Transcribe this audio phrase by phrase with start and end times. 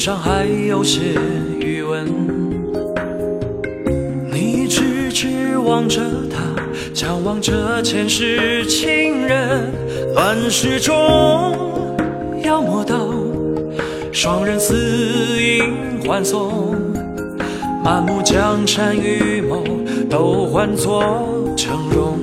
[0.00, 1.12] 上还有些
[1.60, 2.06] 余温。
[4.32, 6.40] 你痴痴望着他，
[6.94, 9.70] 向往着前世情人，
[10.14, 10.94] 乱世中
[12.42, 13.10] 妖魔道
[14.10, 14.74] 双人似
[15.38, 16.74] 影欢送，
[17.84, 19.62] 满目江山与梦
[20.08, 22.16] 都换作峥嵘。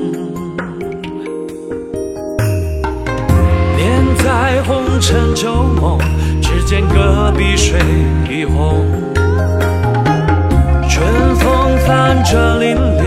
[3.77, 5.99] 念在红尘旧梦，
[7.31, 7.79] 碧水
[8.29, 8.83] 一泓。
[10.89, 13.03] 春风泛着凛冽，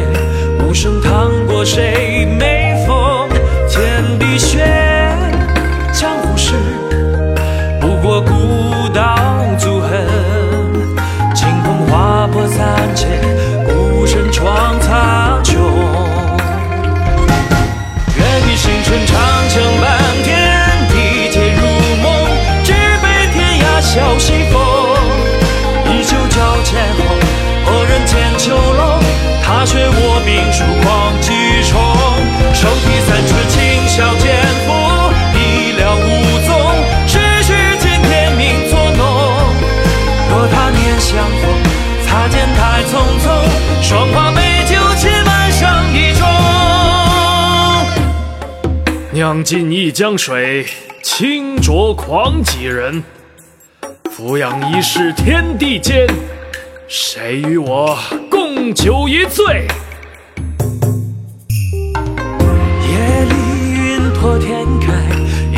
[0.65, 2.20] 无声淌过谁
[23.91, 24.55] 天涯笑西风。
[25.87, 27.05] 一酒浇千红，
[27.65, 29.01] 何人见囚笼？
[29.43, 31.33] 踏雪卧冰疏狂几
[31.69, 31.75] 重。
[32.55, 34.31] 手提三尺青霄剑
[34.65, 34.69] 斧，
[35.35, 36.09] 一了无
[36.47, 36.49] 踪。
[37.09, 39.03] 世事间天命作弄。
[40.31, 41.43] 若他年相逢，
[42.07, 43.27] 擦肩太匆匆。
[43.83, 46.23] 霜花美酒且满上一盅。
[49.11, 50.65] 酿尽一江水，
[51.03, 53.03] 清浊狂几人。
[54.21, 56.07] 俯仰一世天地间，
[56.87, 57.97] 谁与我
[58.31, 59.67] 共酒一醉？
[62.87, 63.35] 夜里
[63.73, 64.93] 云破天开，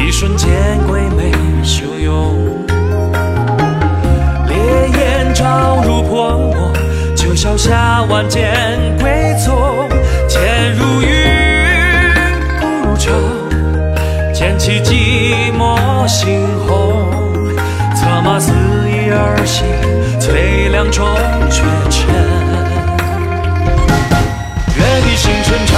[0.00, 0.48] 一瞬间
[0.86, 1.32] 鬼魅
[1.64, 2.36] 汹涌。
[4.46, 4.56] 烈
[4.96, 6.72] 焰照入破墨，
[7.16, 8.54] 九霄下万剑
[9.00, 9.88] 归宗。
[10.28, 11.10] 剑如云，
[12.60, 13.10] 骨如潮，
[14.32, 17.21] 剑起寂寞猩红。
[18.42, 18.50] 肆
[18.90, 19.62] 意而行，
[20.18, 21.06] 催凉中
[21.48, 22.10] 绝尘。
[24.74, 25.70] 月底星辰长